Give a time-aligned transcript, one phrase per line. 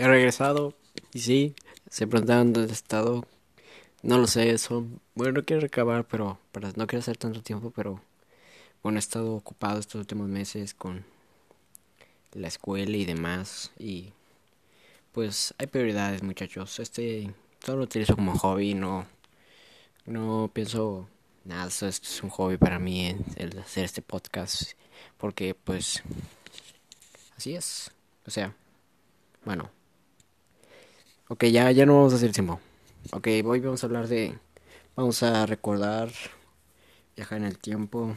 [0.00, 0.74] he regresado
[1.12, 1.54] y sí,
[1.90, 3.26] se preguntaron dónde he estado.
[4.02, 4.86] No lo sé, eso.
[5.14, 8.00] Bueno, no quiero recabar, pero para, no quiero hacer tanto tiempo, pero
[8.82, 11.04] bueno, he estado ocupado estos últimos meses con
[12.32, 13.72] la escuela y demás.
[13.78, 14.14] Y
[15.12, 16.78] pues hay prioridades, muchachos.
[16.80, 19.06] Este solo lo utilizo como hobby, no,
[20.06, 21.08] no pienso
[21.44, 24.72] nada, esto es un hobby para mí el hacer este podcast.
[25.18, 26.02] Porque pues
[27.36, 27.90] así es.
[28.26, 28.54] O sea,
[29.44, 29.70] bueno.
[31.32, 32.60] Ok, ya, ya no vamos a hacer tiempo.
[33.12, 34.36] Ok, hoy vamos a hablar de...
[34.96, 36.10] Vamos a recordar,
[37.14, 38.16] viajar en el tiempo.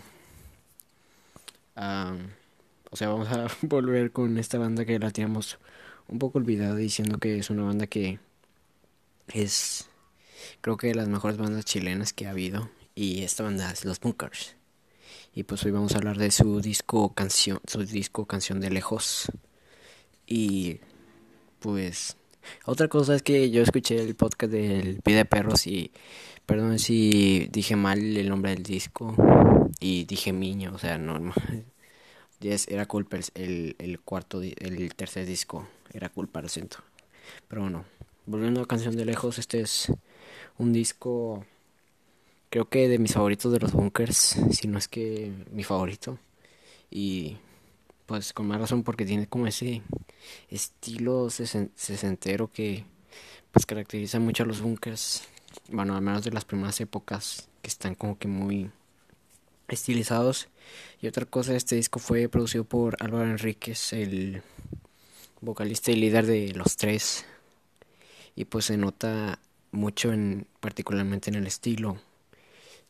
[1.75, 5.59] o sea, vamos a volver con esta banda que la teníamos
[6.07, 8.17] un poco olvidada diciendo que es una banda que
[9.27, 9.87] es
[10.61, 13.99] creo que de las mejores bandas chilenas que ha habido y esta banda es Los
[13.99, 14.55] Bunkers.
[15.35, 19.31] Y pues hoy vamos a hablar de su disco canción, su disco canción de lejos.
[20.25, 20.79] Y
[21.59, 22.17] pues
[22.65, 25.91] otra cosa es que yo escuché el podcast del Pide Perros y
[26.45, 29.15] perdón si dije mal el nombre del disco
[29.79, 31.19] y dije Miño, o sea, no
[32.39, 36.77] yes, era culpa el, el cuarto el tercer disco, era culpa, lo siento.
[37.47, 37.85] Pero bueno,
[38.25, 39.91] volviendo a Canción de Lejos, este es
[40.57, 41.45] un disco
[42.53, 46.19] creo que de mis favoritos de los bunkers, si no es que mi favorito.
[46.91, 47.37] Y
[48.05, 49.81] pues con más razón porque tiene como ese
[50.49, 52.85] estilo sesentero que
[53.51, 55.23] pues caracteriza mucho a los bunkers.
[55.69, 58.71] Bueno, al menos de las primeras épocas que están como que muy
[59.67, 60.49] estilizados.
[61.01, 64.41] Y otra cosa, este disco fue producido por Álvaro Enríquez, el
[65.41, 67.25] vocalista y líder de Los Tres.
[68.35, 69.39] Y pues se nota
[69.71, 71.99] mucho en particularmente en el estilo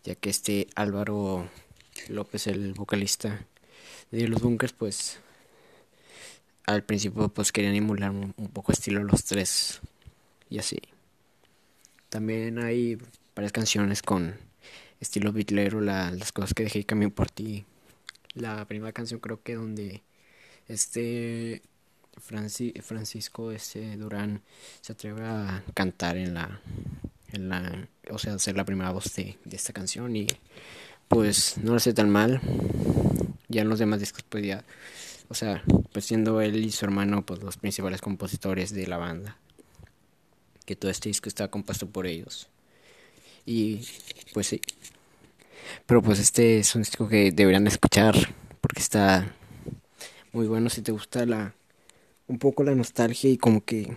[0.04, 1.50] ya que este Álvaro
[2.10, 3.46] López, el vocalista
[4.12, 5.20] de los bunkers, pues
[6.66, 9.82] al principio pues querían emular un, poco estilo los tres
[10.50, 10.78] y así.
[12.10, 12.98] También hay
[13.36, 14.36] varias canciones con
[15.00, 17.66] estilo bitlero, las cosas que dejé y por ti.
[18.34, 20.04] La primera canción creo que donde
[20.68, 21.62] este
[22.18, 24.42] Francisco este Durán
[24.82, 26.62] se atreve a cantar en la
[27.34, 30.28] en la, o sea, ser la primera voz de, esta canción y
[31.08, 32.40] pues no lo sé tan mal.
[33.50, 34.64] Ya en los demás discos pues ya,
[35.30, 39.38] o sea, pues siendo él y su hermano pues los principales compositores de la banda.
[40.66, 42.50] Que todo este disco está compuesto por ellos.
[43.46, 43.86] Y
[44.34, 44.62] pues sí.
[45.86, 48.16] Pero pues este es un disco que deberían escuchar
[48.62, 49.34] porque está
[50.32, 51.54] muy bueno si te gusta la
[52.28, 53.94] un poco la nostalgia y como que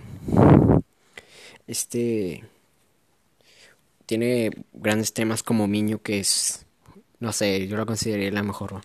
[1.67, 2.45] este
[4.07, 6.65] tiene grandes temas como Miño, que es,
[7.19, 8.83] no sé, yo lo consideraría la mejor,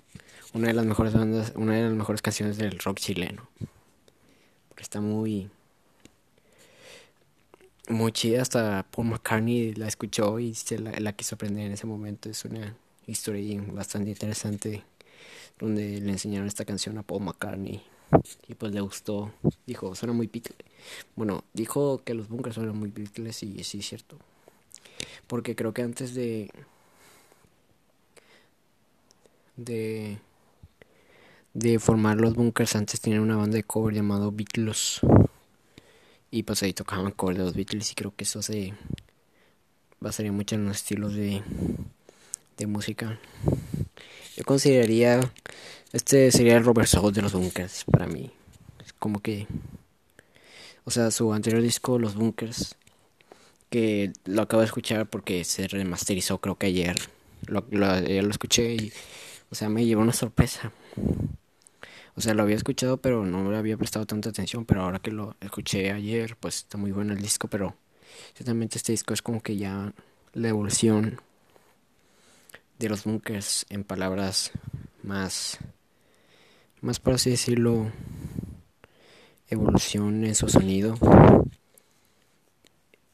[0.53, 3.47] una de las mejores bandas, una de las mejores canciones del rock chileno.
[4.69, 5.50] Porque está muy,
[7.88, 12.29] muy chida, hasta Paul McCartney la escuchó y se la, quiso aprender en ese momento.
[12.29, 12.75] Es una
[13.07, 14.84] historia bastante interesante
[15.59, 17.83] donde le enseñaron esta canción a Paul McCartney
[18.47, 19.31] y pues le gustó.
[19.66, 20.57] Dijo, suena muy Beatles.
[21.16, 24.18] Bueno, dijo que los bunkers suenan muy Beatles y sí es cierto.
[25.28, 26.51] Porque creo que antes de.
[29.56, 30.19] de.
[31.53, 35.01] De formar los bunkers, antes tenían una banda de cover llamado Beatles.
[36.29, 38.73] Y pues ahí tocaban cover de los Beatles y creo que eso se
[40.00, 41.44] basaría mucho en los estilos de,
[42.57, 43.19] de música.
[44.35, 45.19] Yo consideraría.
[45.91, 48.31] Este sería el Robert Soul de los bunkers para mí.
[48.83, 49.47] Es como que.
[50.85, 52.75] O sea, su anterior disco, Los Bunkers,
[53.69, 56.95] que lo acabo de escuchar porque se remasterizó creo que ayer.
[57.45, 58.94] Lo, lo, lo escuché y,
[59.51, 60.72] o sea, me llevó una sorpresa.
[62.16, 64.66] O sea, lo había escuchado, pero no le había prestado tanta atención.
[64.66, 67.47] Pero ahora que lo escuché ayer, pues está muy bueno el disco.
[67.47, 67.75] Pero
[68.35, 69.94] ciertamente este disco es como que ya
[70.33, 71.21] la evolución
[72.79, 74.51] de los bunkers en palabras
[75.03, 75.59] más,
[76.81, 77.91] más por así decirlo,
[79.50, 80.97] evolución en su sonido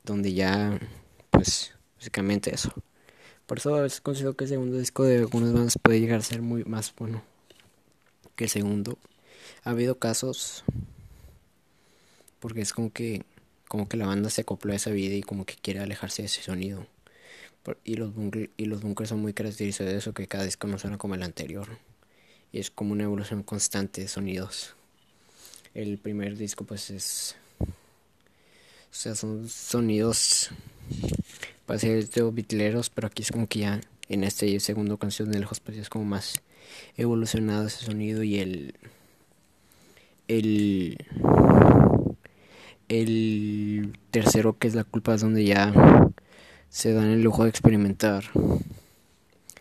[0.07, 0.79] donde ya,
[1.29, 2.71] pues, básicamente eso.
[3.45, 6.23] Por eso a veces considero que el segundo disco de algunas bandas puede llegar a
[6.23, 7.21] ser muy más bueno
[8.37, 8.97] que el segundo.
[9.65, 10.63] Ha habido casos
[12.39, 13.25] porque es como que
[13.67, 16.27] como que la banda se acopló a esa vida y como que quiere alejarse de
[16.27, 16.87] ese sonido.
[17.83, 18.79] Y los, bunkers, y los
[19.09, 21.67] son muy característicos de eso, que cada disco no suena como el anterior.
[22.53, 24.73] Y es como una evolución constante de sonidos.
[25.73, 30.49] El primer disco pues es o sea, son sonidos
[31.67, 35.77] de bitleros, pero aquí es como que ya en este segundo canción de lejos pues
[35.77, 36.41] es como más
[36.95, 38.75] evolucionado ese sonido y el
[40.27, 40.97] el
[42.89, 45.73] el tercero que es la culpa es donde ya
[46.69, 48.25] se dan el lujo de experimentar.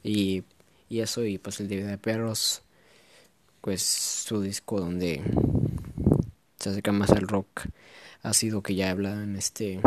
[0.02, 0.44] Y,
[0.88, 2.62] y eso y pues el DVD de perros
[3.60, 5.22] pues su disco donde
[6.58, 7.62] se acerca más al rock
[8.22, 9.80] ha sido que ya habla en este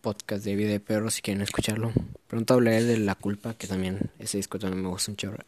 [0.00, 1.92] podcast de Vida de Perros si quieren escucharlo.
[2.26, 5.44] Pronto hablaré de La Culpa, que también ese disco también me gusta un chorro.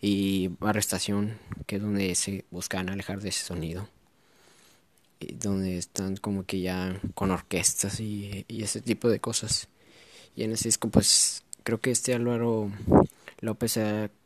[0.00, 3.88] Y Arrestación, que es donde se buscan alejar de ese sonido.
[5.20, 9.68] Y donde están como que ya con orquestas y, ese tipo de cosas.
[10.34, 12.70] Y en ese disco pues creo que este Álvaro
[13.40, 13.78] López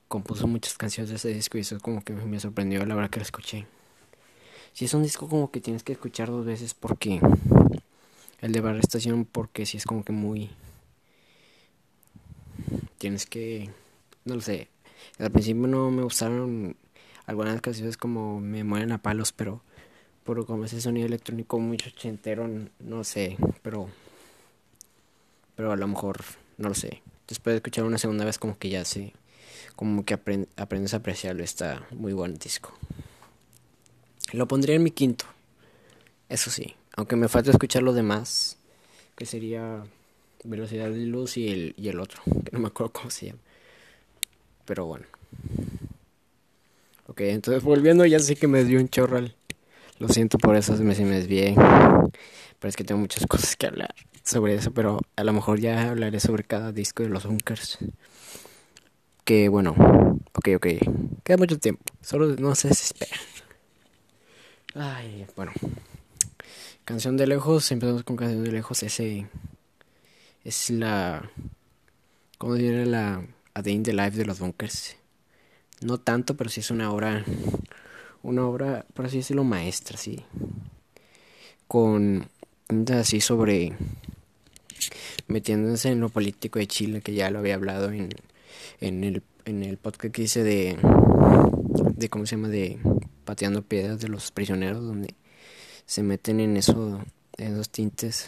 [0.06, 3.21] compuso muchas canciones de ese disco y eso como que me sorprendió la verdad que
[3.21, 3.67] lo escuché.
[4.73, 7.21] Si es un disco como que tienes que escuchar dos veces porque
[8.40, 10.50] el de Barra Estación porque si es como que muy
[12.98, 13.70] tienes que
[14.25, 14.69] no lo sé
[15.19, 16.76] al principio no me gustaron
[17.26, 19.62] algunas canciones como me mueren a palos pero
[20.25, 22.48] por como ese sonido electrónico muy ochentero
[22.81, 23.88] no sé pero
[25.54, 26.25] pero a lo mejor
[26.58, 27.02] no lo sé.
[27.28, 29.12] Después de escuchar una segunda vez como que ya sé
[29.76, 32.72] como que aprendes a apreciarlo está muy buen disco.
[34.32, 35.26] Lo pondría en mi quinto
[36.28, 38.56] eso sí aunque me falta escuchar lo demás,
[39.17, 39.85] que sería
[40.44, 43.41] velocidad de luz y el, y el otro, que no me acuerdo cómo se llama.
[44.64, 45.06] Pero bueno.
[47.06, 49.35] Ok, entonces volviendo, ya sé que me dio un chorral.
[49.99, 51.55] Lo siento por eso, me, si me desvié.
[51.55, 55.90] Pero es que tengo muchas cosas que hablar sobre eso, pero a lo mejor ya
[55.90, 57.79] hablaré sobre cada disco de los Bunkers.
[59.25, 59.75] Que bueno,
[60.32, 60.67] ok, ok.
[61.23, 63.17] Queda mucho tiempo, solo no se desespera.
[64.75, 65.52] Ay, bueno.
[66.84, 69.26] Canción de lejos, empezamos con Canción de lejos, ese
[70.44, 71.31] es la,
[72.36, 74.94] ¿cómo diría la A Day in the Life de los Bunkers?
[75.81, 77.25] No tanto, pero sí es una obra,
[78.22, 80.26] una obra, por así decirlo, maestra, sí.
[81.66, 82.28] Con,
[82.92, 83.78] así sobre,
[85.26, 88.10] metiéndose en lo político de Chile, que ya lo había hablado en,
[88.82, 90.76] en, el, en el podcast que hice de,
[91.96, 92.48] de, ¿cómo se llama?
[92.48, 92.78] De
[93.25, 95.14] Pateando Piedras de los Prisioneros, donde
[95.86, 97.02] se meten en eso,
[97.36, 98.26] esos tintes.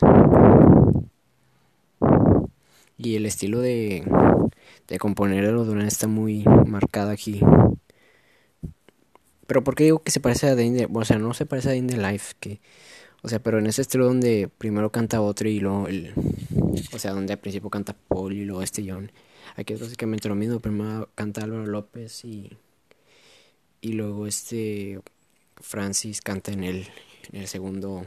[2.99, 4.05] Y el estilo de,
[4.89, 7.41] de componer de los está muy marcado aquí.
[9.47, 11.73] Pero ¿por qué digo que se parece a Day O sea, no se parece a
[11.73, 12.61] Day Life, que...
[13.23, 16.13] O sea, pero en ese estilo donde primero canta otro y luego el...
[16.93, 19.11] O sea, donde al principio canta Paul y luego este John.
[19.57, 20.61] Aquí es básicamente lo mismo.
[20.61, 22.57] Primero canta Álvaro López y...
[23.81, 25.01] Y luego este...
[25.61, 26.87] Francis canta en el,
[27.33, 28.07] en el segundo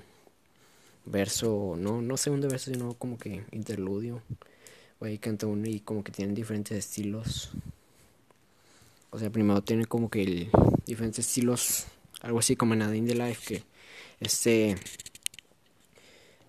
[1.06, 4.21] verso, no, no segundo verso, sino como que interludio.
[5.01, 7.51] Ahí canta uno y como que tienen diferentes estilos.
[9.12, 10.50] O sea, primero tiene como que el,
[10.86, 11.86] diferentes estilos,
[12.21, 13.63] algo así como en A the Life, que
[14.19, 14.75] este,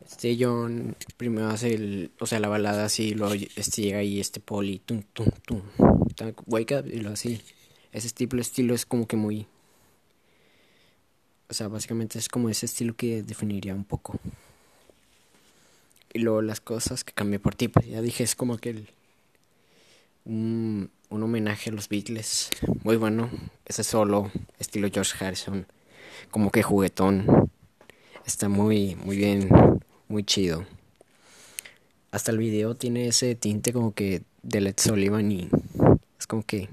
[0.05, 4.41] este John primero hace el, o sea, la balada así, luego este llega ahí este
[4.41, 5.63] poli, tum, tum, tum,
[6.47, 7.41] wake up, y lo así.
[7.93, 9.47] Ese estilo, estilo es como que muy,
[11.51, 14.19] o sea, básicamente es como ese estilo que definiría un poco.
[16.13, 18.85] Y luego las cosas que cambié por ti, pues ya dije, es como que
[20.25, 22.51] un, un homenaje a los Beatles.
[22.85, 23.29] Muy bueno.
[23.67, 24.31] Ese solo,
[24.61, 25.67] estilo George Harrison.
[26.31, 27.51] Como que juguetón.
[28.25, 29.49] Está muy, muy bien,
[30.07, 30.65] muy chido.
[32.13, 35.49] Hasta el video tiene ese tinte como que de Led Sullivan y
[36.19, 36.69] es como que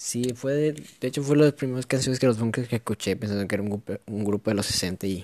[0.00, 2.76] Sí, fue de, de hecho fue una de las primeras canciones que los Bunkers que
[2.76, 5.20] escuché pensando que era un grupo, un grupo de los 60 y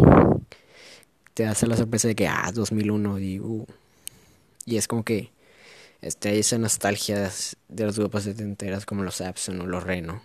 [1.33, 3.65] te hace la sorpresa de que, ah, 2001 y, uh,
[4.67, 5.31] y es como que
[6.03, 7.31] este, esa nostalgia
[7.69, 10.21] de los grupos setenteros como los Abson o los Reno.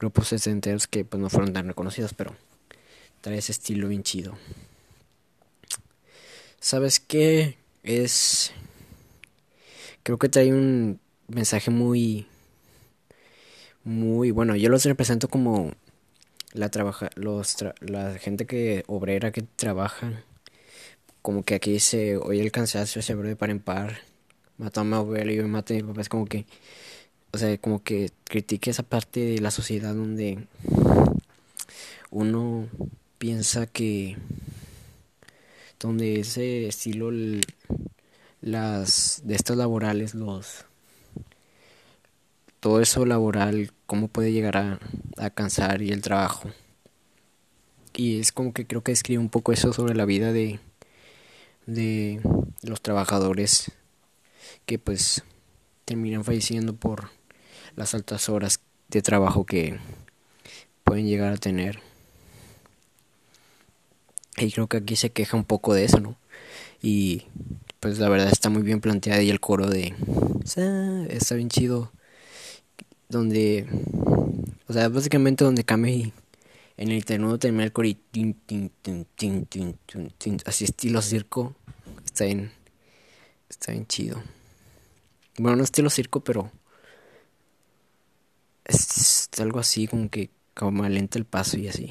[0.00, 2.34] Grupos setenteros que pues no fueron tan reconocidos, pero
[3.20, 4.36] trae ese estilo bien chido.
[6.58, 7.56] ¿Sabes qué?
[7.84, 8.50] Es...
[10.02, 12.26] Creo que trae un mensaje muy
[13.84, 14.56] muy bueno.
[14.56, 15.72] Yo los represento como
[16.52, 20.22] la trabaja, los la gente que obrera que trabaja.
[21.22, 23.98] Como que aquí se oye el cansancio, se abre en par.
[24.58, 26.00] Mató a mi abuelo y yo maté a mi papá.
[26.02, 26.46] Es como que,
[27.32, 30.46] o sea, como que critique esa parte de la sociedad donde
[32.10, 32.68] uno
[33.18, 34.16] piensa que,
[35.78, 37.10] donde ese estilo,
[38.40, 40.64] las de estos laborales, los
[42.60, 44.78] todo eso laboral, cómo puede llegar a,
[45.16, 46.50] a cansar y el trabajo.
[47.94, 50.60] Y es como que creo que escribe un poco eso sobre la vida de,
[51.66, 52.20] de
[52.62, 53.72] los trabajadores
[54.66, 55.24] que pues
[55.84, 57.10] terminan falleciendo por
[57.76, 59.78] las altas horas de trabajo que
[60.84, 61.80] pueden llegar a tener.
[64.36, 66.16] Y creo que aquí se queja un poco de eso, ¿no?
[66.82, 67.26] Y
[67.80, 69.94] pues la verdad está muy bien planteada y el coro de...
[71.08, 71.92] Está bien chido.
[73.10, 73.66] Donde...
[74.66, 75.92] O sea, básicamente donde cambia
[76.76, 77.98] en el internet termina el coro y...
[80.46, 81.54] Así estilo circo.
[82.04, 82.52] Está bien...
[83.50, 84.22] Está bien chido.
[85.36, 86.50] Bueno, no estilo circo, pero...
[88.64, 91.90] Es algo así como que como lenta el paso y así.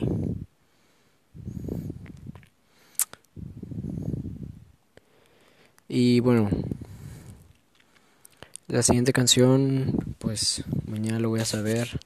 [5.90, 6.50] Y bueno,
[8.70, 12.00] la siguiente canción, pues mañana lo voy a saber.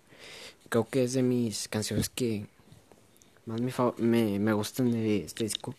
[0.70, 2.48] Creo que es de mis canciones que
[3.46, 3.62] más
[3.98, 5.75] me, me, gustan de este disco.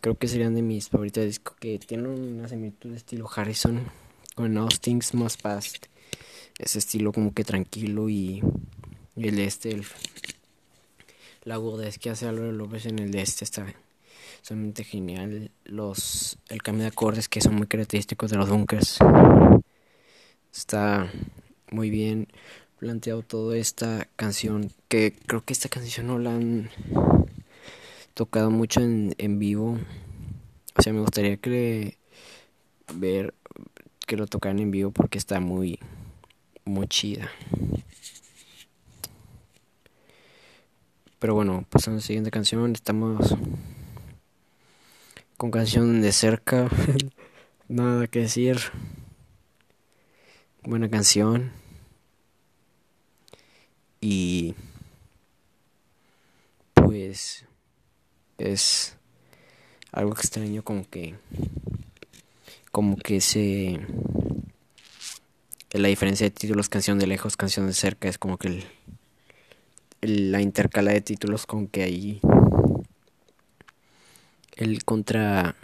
[0.00, 3.84] Creo que serían de mis favoritas de disco que tienen una similitud de estilo Harrison
[4.34, 5.86] con All Things Must Past.
[6.58, 8.42] Ese estilo como que tranquilo y,
[9.16, 9.84] el de este, el,
[11.44, 13.66] la agudez que hace Álvaro López en el de este está
[14.40, 15.50] sumamente genial.
[15.66, 18.98] Los, el cambio de acordes que son muy característicos de los bunkers.
[20.56, 21.10] Está
[21.70, 22.28] muy bien
[22.78, 24.72] planteado toda esta canción.
[24.88, 26.70] Que creo que esta canción no la han
[28.14, 29.78] tocado mucho en, en vivo.
[30.76, 31.98] O sea, me gustaría que
[32.94, 33.34] ver
[34.06, 35.78] que lo tocaran en vivo porque está muy
[36.64, 37.30] muy chida.
[41.18, 43.34] Pero bueno, pasando a la siguiente canción, estamos
[45.36, 46.68] con canción de cerca.
[47.68, 48.58] Nada que decir.
[50.66, 51.52] Buena canción.
[54.00, 54.56] Y
[56.74, 57.44] pues
[58.36, 58.96] es
[59.92, 61.14] algo extraño como que
[62.72, 63.78] como que se
[65.70, 68.64] la diferencia de títulos canción de lejos canción de cerca es como que
[70.00, 72.20] el, la intercala de títulos con que ahí
[74.56, 75.54] el contra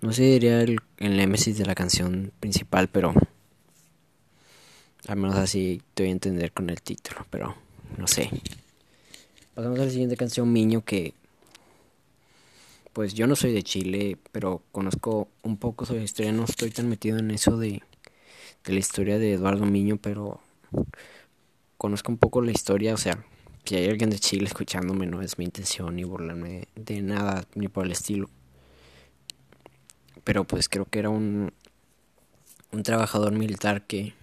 [0.00, 3.12] no sé diría el, el némesis de la canción principal pero
[5.08, 7.56] al menos así te voy a entender con el título pero
[7.98, 8.30] no sé.
[9.54, 11.14] Pasamos a la siguiente canción Miño que
[12.92, 16.32] pues yo no soy de Chile pero conozco un poco la historia.
[16.32, 17.82] No estoy tan metido en eso de
[18.64, 20.40] de la historia de Eduardo Miño pero
[21.76, 22.94] conozco un poco la historia.
[22.94, 23.24] O sea
[23.64, 27.68] si hay alguien de Chile escuchándome, no es mi intención ni burlarme de nada ni
[27.68, 28.28] por el estilo.
[30.24, 31.52] Pero pues creo que era un,
[32.72, 34.14] un trabajador militar que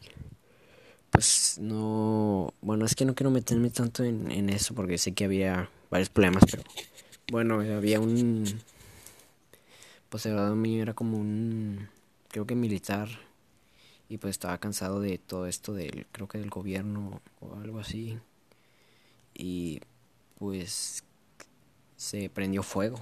[1.12, 5.26] pues no bueno es que no quiero meterme tanto en, en eso porque sé que
[5.26, 6.64] había varios problemas pero
[7.32, 8.46] bueno había un
[10.10, 11.88] pues Eduardo mío era como un
[12.30, 13.10] creo que militar
[14.08, 18.18] y pues estaba cansado de todo esto del creo que del gobierno o algo así
[19.34, 19.82] y
[20.38, 21.04] pues
[21.96, 23.00] se prendió fuego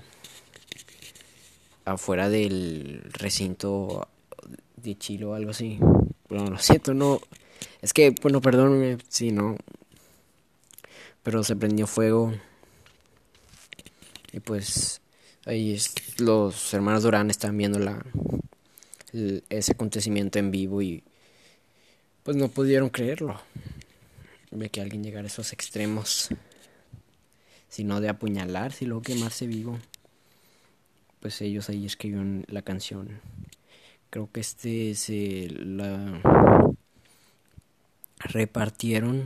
[1.86, 4.08] afuera del recinto
[4.76, 5.80] de Chile o algo así.
[6.30, 7.22] Bueno, lo siento, no.
[7.81, 9.57] Es que, bueno, perdóname si no.
[11.24, 12.34] Pero se prendió fuego.
[14.31, 15.01] Y pues
[15.46, 15.77] ahí
[16.17, 18.03] los hermanos Durán están viendo la,
[19.50, 21.03] ese acontecimiento en vivo y
[22.24, 23.39] pues no pudieron creerlo
[24.51, 26.29] de que alguien llegara a esos extremos,
[27.69, 29.79] sino de apuñalar, si luego quemarse vivo.
[31.19, 33.22] Pues ellos ahí escribieron la canción.
[34.10, 36.22] Creo que este se la
[38.19, 39.25] repartieron.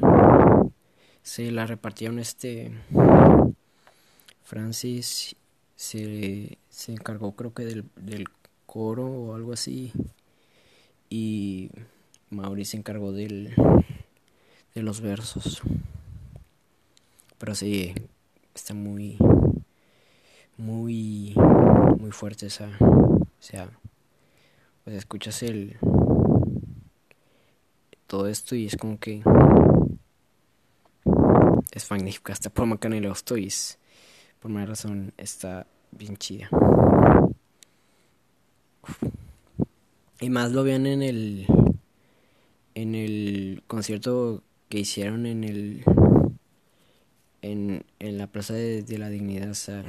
[1.24, 2.72] Se la repartieron este
[4.44, 5.36] Francis
[5.76, 8.28] se, se encargó creo que del, del
[8.66, 9.94] coro o algo así
[11.10, 11.70] y
[12.30, 13.54] Mauricio se encargó del
[14.74, 15.62] de los versos.
[17.38, 17.94] Pero sí,
[18.54, 19.18] está muy,
[20.58, 21.34] muy,
[22.00, 23.70] muy fuerte esa, o sea,
[24.84, 25.78] pues escuchas el,
[28.12, 29.24] todo esto y es como que
[31.72, 33.80] es magnífica, hasta por Macana y los toys,
[34.42, 36.50] por una razón está bien chida.
[40.20, 41.48] Y más lo vean en el
[42.76, 45.86] en el concierto que hicieron en el
[47.42, 49.86] en, en la plaza de, la dignidad o sea,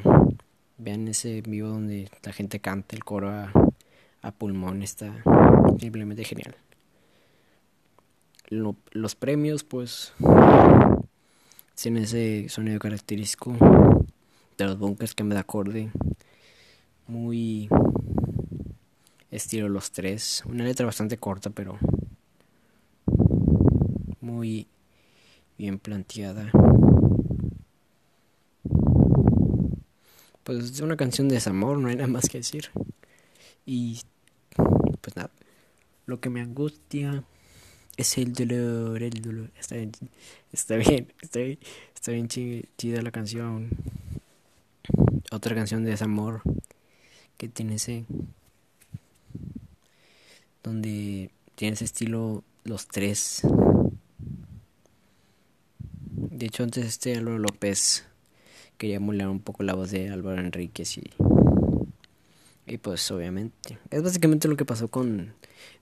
[0.79, 5.13] vean ese vivo donde la gente canta el coro a pulmón está
[5.81, 6.55] simplemente genial
[8.93, 10.13] los premios pues
[11.75, 13.57] tienen ese sonido característico
[14.59, 15.91] de los bunkers que me da acorde
[17.07, 17.69] muy
[19.31, 21.79] estilo los tres una letra bastante corta pero
[24.21, 24.67] muy
[25.59, 26.51] bien planteada.
[30.45, 32.71] pues es una canción de desamor, no hay nada más que decir.
[33.65, 34.01] Y
[35.01, 35.31] pues nada,
[36.07, 37.25] lo que me angustia
[37.97, 39.51] es el dolor, el dolor.
[39.59, 39.93] Está bien,
[40.53, 41.59] está bien, está bien,
[41.95, 43.69] está bien chida la canción.
[45.31, 46.43] Otra canción de desamor
[47.39, 48.05] que tiene ese
[50.63, 53.43] donde tiene ese estilo los tres.
[56.11, 58.05] De hecho, antes este Álvaro López
[58.79, 61.11] quería emular un poco la voz de Álvaro Enríquez y.
[62.67, 63.79] Y pues obviamente.
[63.91, 65.35] Es básicamente lo que pasó con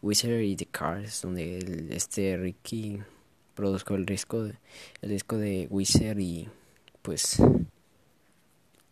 [0.02, 3.00] Wizard y The Cars, donde este Ricky
[3.54, 4.54] produjo el disco, de,
[5.02, 6.48] el disco de Wizard y
[7.02, 7.42] pues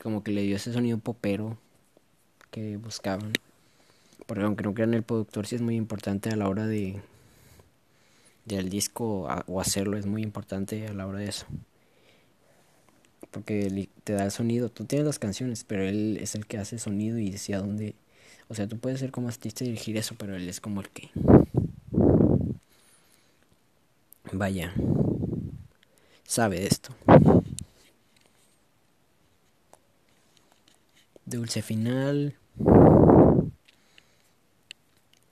[0.03, 1.59] como que le dio ese sonido popero
[2.51, 3.33] que buscaban.
[4.27, 7.01] Porque aunque no crean el productor sí es muy importante a la hora de
[8.45, 11.47] del disco o hacerlo es muy importante a la hora de eso.
[13.31, 16.77] Porque te da el sonido, tú tienes las canciones, pero él es el que hace
[16.77, 17.95] el sonido y decía dónde,
[18.49, 20.89] o sea, tú puedes ser como artista y dirigir eso, pero él es como el
[20.89, 21.11] que
[24.33, 24.73] vaya
[26.25, 26.97] sabe de esto.
[31.27, 32.35] Dulce final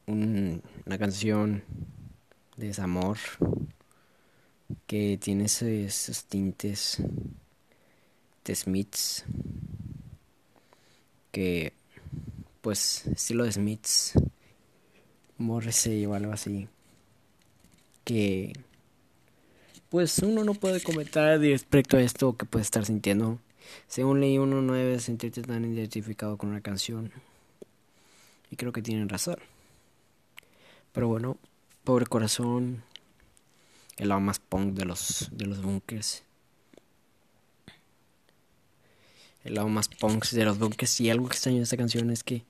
[0.07, 1.63] una canción
[2.59, 3.17] de desamor
[4.87, 7.03] que tiene esos, tintes
[8.55, 9.25] Smiths
[11.33, 11.73] que
[12.61, 14.13] pues estilo de Smiths
[15.39, 16.69] Morrissey o algo así
[18.05, 18.53] que
[19.89, 23.39] pues uno no puede comentar respecto a esto que puede estar sintiendo.
[23.89, 27.13] Según leí uno no debe sentirte tan identificado con una canción.
[28.51, 29.37] Y creo que tienen razón.
[30.93, 31.37] Pero bueno,
[31.85, 32.83] pobre corazón,
[33.97, 36.26] el lado más punk de los, de los bunkers.
[39.47, 41.01] El lado más punk de los bunkers.
[41.01, 42.45] Y algo que extraño de esta canción es que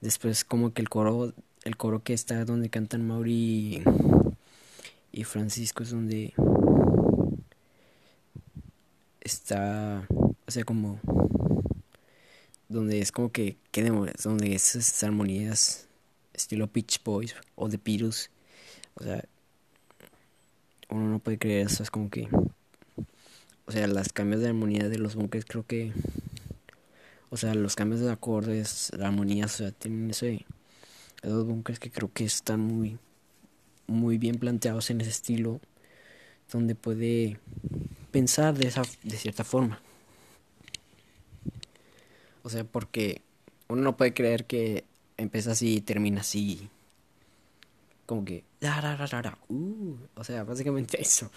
[0.00, 1.32] después como que el coro,
[1.64, 3.82] el coro que está donde cantan Mauri
[5.12, 6.34] y, Francisco es donde
[9.20, 10.98] está, o sea, como
[12.68, 13.56] donde es como que
[14.22, 15.86] donde esas armonías
[16.34, 18.30] estilo Peach Boys o The Beatles.
[18.94, 19.24] O sea,
[20.88, 22.28] uno no puede creer eso, es como que...
[23.64, 25.92] O sea, los cambios de armonía de los bunkers creo que...
[27.32, 30.44] O sea, los cambios de acordes, la armonía, o sea, tienen ese...
[31.22, 32.98] Esos bunkers que creo que están muy...
[33.86, 35.58] Muy bien planteados en ese estilo.
[36.52, 37.40] Donde puede
[38.10, 39.80] pensar de, esa, de cierta forma.
[42.42, 43.22] O sea, porque
[43.68, 44.84] uno no puede creer que
[45.16, 46.68] empieza así y termina así.
[48.04, 48.44] Como que...
[49.48, 51.30] Uh, o sea, básicamente eso.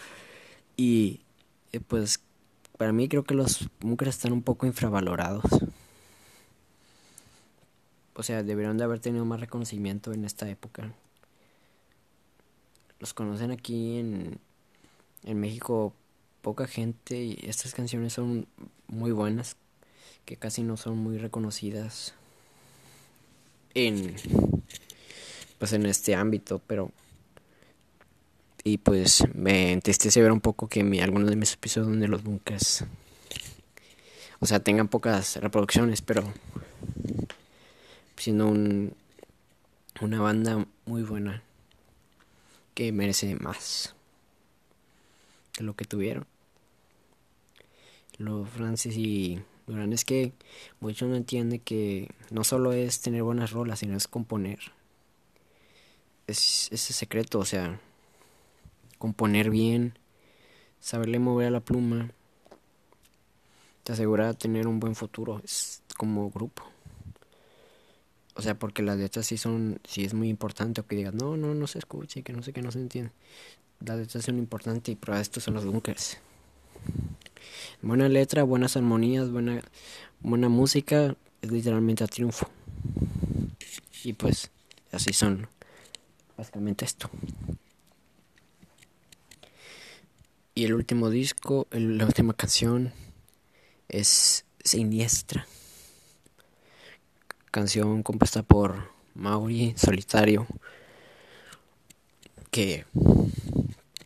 [0.76, 1.22] Y
[1.72, 2.20] eh, pues
[2.78, 5.46] para mí creo que los bunkers están un poco infravalorados.
[8.16, 10.92] O sea, deberían de haber tenido más reconocimiento en esta época.
[13.00, 14.40] Los conocen aquí en,
[15.24, 15.94] en México
[16.42, 18.48] poca gente y estas canciones son
[18.88, 19.58] muy buenas,
[20.26, 22.14] que casi no son muy reconocidas
[23.74, 24.16] en
[25.58, 26.92] pues en este ámbito, pero
[28.64, 32.24] y pues me entristece ver un poco que mi, algunos de mis episodios de los
[32.24, 32.84] bunkers
[34.40, 36.24] o sea tengan pocas reproducciones, pero
[38.18, 38.94] siendo un,
[40.02, 41.44] una banda muy buena
[42.74, 43.96] que merece más
[45.52, 46.26] que lo que tuvieron.
[48.18, 50.34] Los Francis y Durán es que
[50.80, 54.60] muchos no entienden que no solo es tener buenas rolas, sino es componer.
[56.28, 57.80] Es ese secreto, o sea,
[58.98, 59.98] componer bien,
[60.80, 62.12] saberle mover a la pluma,
[63.84, 66.75] te asegura tener un buen futuro es como grupo.
[68.36, 71.38] O sea, porque las letras sí son, sí es muy importante, o que digas, no,
[71.38, 73.12] no, no se escuche, que no sé, que no se entiende.
[73.80, 76.18] Las letras son importantes y prueba estos son los bunkers.
[77.82, 79.62] Buena letra, buenas armonías, buena,
[80.20, 82.50] buena música, es literalmente a triunfo.
[84.04, 84.52] Y pues
[84.92, 85.48] así son
[86.38, 87.10] básicamente esto.
[90.54, 92.94] Y el último disco, la última canción
[93.90, 95.48] es Siniestra.
[97.56, 100.46] Canción compuesta por Mauri Solitario.
[102.52, 102.84] Que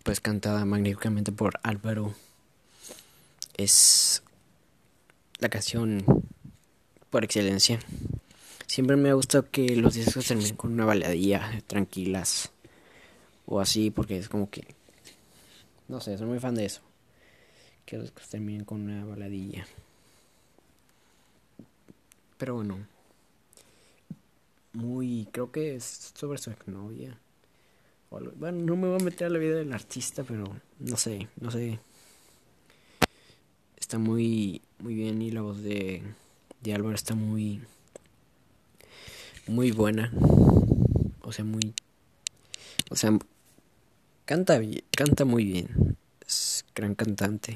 [0.03, 2.13] pues cantada magníficamente por Álvaro
[3.57, 4.21] es
[5.39, 6.05] la canción
[7.09, 7.79] por excelencia.
[8.67, 12.51] Siempre me ha gustado que los discos terminen con una baladilla tranquilas
[13.47, 14.75] o así, porque es como que,
[15.87, 16.81] no sé, soy muy fan de eso.
[17.87, 19.65] Que los discos terminen con una baladilla.
[22.37, 22.98] Pero bueno.
[24.79, 25.27] Muy.
[25.31, 27.17] Creo que es sobre su exnovia.
[28.09, 30.45] Bueno, no me voy a meter a la vida del artista, pero
[30.79, 31.79] no sé, no sé.
[33.77, 36.01] Está muy, muy bien y la voz de,
[36.61, 37.61] de Álvaro está muy,
[39.47, 40.11] muy buena.
[41.21, 41.73] O sea, muy,
[42.89, 43.19] o sea,
[44.25, 44.59] canta
[44.95, 45.97] canta muy bien.
[46.25, 47.55] Es gran cantante.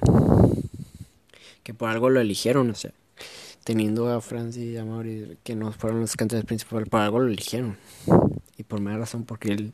[1.63, 2.91] Que por algo lo eligieron, o sea,
[3.63, 7.27] teniendo a Francis y a Mauri, que no fueron los cantantes principales, por algo lo
[7.27, 7.77] eligieron
[8.57, 9.73] y por más razón porque él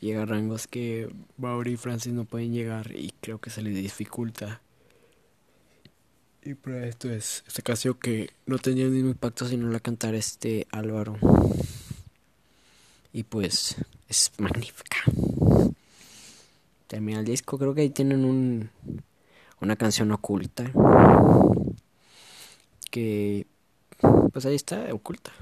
[0.00, 3.70] llega a rangos que Mauri y Francis no pueden llegar y creo que se le
[3.70, 4.60] dificulta.
[6.42, 9.80] Y por esto es esta canción que no tenía el mismo impacto si no la
[9.80, 11.16] cantara este Álvaro.
[13.12, 13.76] Y pues
[14.08, 14.98] es magnífica.
[16.86, 18.70] Termina el disco, creo que ahí tienen un,
[19.60, 20.70] una canción oculta.
[22.94, 23.48] Que
[24.32, 25.32] pues ahí está oculta.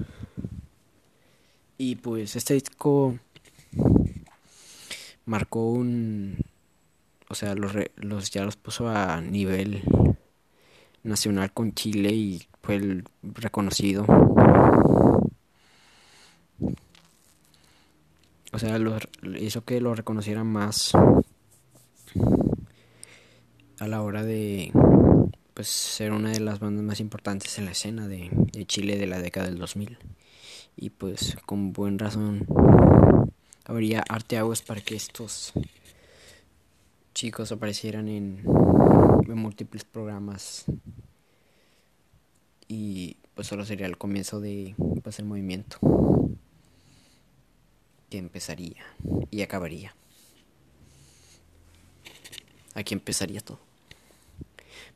[1.77, 3.19] Y pues este disco
[5.25, 6.35] marcó un...
[7.29, 9.83] O sea, los, los ya los puso a nivel
[11.03, 14.07] nacional con Chile y fue el reconocido.
[18.51, 18.79] O sea,
[19.39, 20.93] hizo que lo reconocieran más
[23.77, 24.71] a la hora de
[25.53, 29.07] pues ser una de las bandas más importantes en la escena de, de Chile de
[29.07, 29.97] la década del 2000
[30.75, 32.47] y pues con buen razón
[33.65, 35.53] habría arte aguas para que estos
[37.13, 40.65] chicos aparecieran en, múltiples programas.
[42.67, 45.77] Y pues solo sería el comienzo de pues el movimiento
[48.09, 48.83] que empezaría
[49.31, 49.95] y acabaría.
[52.75, 53.59] Aquí empezaría todo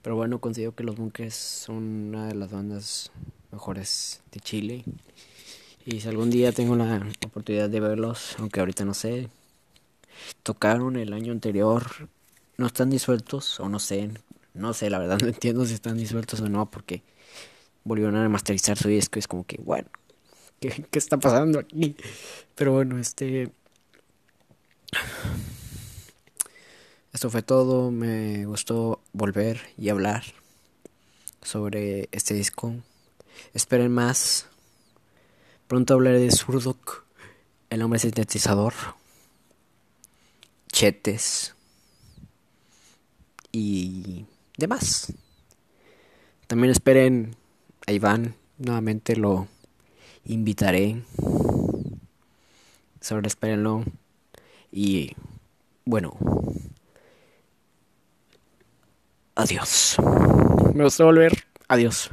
[0.08, 1.76] pero bueno considero que los bunkers son
[2.08, 3.12] una de las bandas
[3.52, 4.86] mejores de Chile
[5.86, 9.28] y si algún día tengo la oportunidad de verlos, aunque ahorita no sé,
[10.44, 11.84] tocaron el año anterior,
[12.56, 14.10] no están disueltos o no sé,
[14.54, 17.04] no sé, la verdad no entiendo si están disueltos o no, porque
[17.84, 19.90] volvieron a masterizar su disco es como que, bueno,
[20.62, 21.98] ¿qué, qué está pasando aquí?
[22.56, 23.52] Pero bueno, este...
[27.18, 30.24] Esto fue todo, me gustó volver y hablar
[31.42, 32.76] sobre este disco.
[33.56, 34.46] Esperen más.
[35.68, 37.06] Pronto hablaré de Surdok,
[37.72, 38.76] el hombre sintetizador,
[40.72, 41.56] Chetes
[43.52, 45.12] y demás.
[46.46, 47.36] También esperen
[47.88, 49.48] a Iván, nuevamente lo
[50.24, 51.02] invitaré.
[53.02, 53.84] Solo espérenlo.
[54.72, 55.16] Y
[55.84, 56.16] bueno,
[59.38, 59.98] adiós.
[60.74, 61.32] Me gusta volver.
[61.70, 62.10] Adiós.